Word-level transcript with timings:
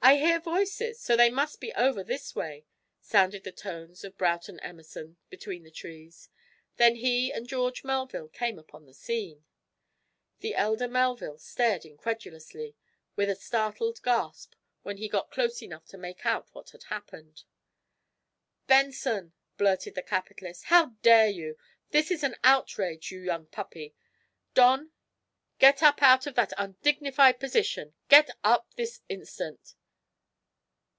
"I 0.00 0.16
hear 0.16 0.38
voices, 0.40 1.00
so 1.02 1.16
they 1.16 1.28
must 1.28 1.60
be 1.60 1.72
over 1.74 2.04
this 2.04 2.34
way," 2.34 2.64
sounded 3.00 3.42
the 3.42 3.50
tones 3.52 4.04
of 4.04 4.16
Broughton 4.16 4.60
Emerson, 4.60 5.16
between 5.28 5.64
the 5.64 5.72
trees. 5.72 6.30
Then 6.76 6.94
he 6.94 7.32
and 7.32 7.48
George 7.48 7.82
Melville 7.82 8.28
came 8.28 8.60
upon 8.60 8.86
the 8.86 8.94
scene. 8.94 9.44
The 10.38 10.54
elder 10.54 10.86
Melville 10.86 11.38
stared 11.40 11.84
incredulously, 11.84 12.76
with 13.16 13.28
a 13.28 13.34
startled 13.34 14.00
gasp, 14.04 14.54
when 14.82 14.98
he 14.98 15.08
got 15.08 15.32
close 15.32 15.60
enough 15.62 15.84
to 15.86 15.98
make 15.98 16.24
out 16.24 16.48
what 16.54 16.70
had 16.70 16.84
happened. 16.84 17.42
"Benson," 18.68 19.32
blurted 19.58 19.96
the 19.96 20.02
capitalist, 20.02 20.66
"how 20.66 20.90
dare 21.02 21.28
you? 21.28 21.58
This 21.90 22.12
is 22.12 22.22
an 22.22 22.36
outrage, 22.44 23.10
you 23.10 23.20
young 23.20 23.46
puppy! 23.46 23.94
Don, 24.54 24.92
get 25.58 25.82
up 25.82 26.00
out 26.02 26.24
of 26.28 26.34
that 26.36 26.52
undignified 26.56 27.40
position. 27.40 27.94
Get 28.08 28.30
up 28.44 28.72
this 28.76 29.00
instant!" 29.08 29.74